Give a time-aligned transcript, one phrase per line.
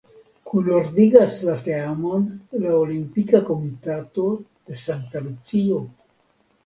[0.51, 2.25] Kunordigas la teamon
[2.63, 4.27] la Olimpika Komitato
[4.71, 5.79] de Sankta Lucio.